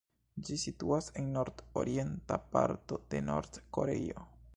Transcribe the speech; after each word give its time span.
Ĝi 0.45 0.55
situas 0.61 1.09
en 1.21 1.27
nord-orienta 1.35 2.39
parto 2.55 2.99
de 3.13 3.21
Nord-Koreio. 3.29 4.25